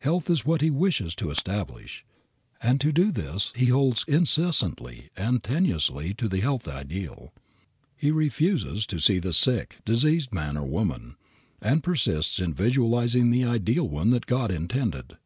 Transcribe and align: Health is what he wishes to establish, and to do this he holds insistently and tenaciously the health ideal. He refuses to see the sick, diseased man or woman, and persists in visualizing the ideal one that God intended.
Health 0.00 0.28
is 0.28 0.44
what 0.44 0.60
he 0.60 0.70
wishes 0.72 1.14
to 1.14 1.30
establish, 1.30 2.04
and 2.60 2.80
to 2.80 2.90
do 2.90 3.12
this 3.12 3.52
he 3.54 3.66
holds 3.66 4.04
insistently 4.08 5.08
and 5.16 5.40
tenaciously 5.40 6.12
the 6.14 6.40
health 6.40 6.66
ideal. 6.66 7.32
He 7.96 8.10
refuses 8.10 8.84
to 8.86 8.98
see 8.98 9.20
the 9.20 9.32
sick, 9.32 9.76
diseased 9.84 10.32
man 10.32 10.56
or 10.56 10.66
woman, 10.66 11.14
and 11.60 11.80
persists 11.84 12.40
in 12.40 12.54
visualizing 12.54 13.30
the 13.30 13.44
ideal 13.44 13.88
one 13.88 14.10
that 14.10 14.26
God 14.26 14.50
intended. 14.50 15.16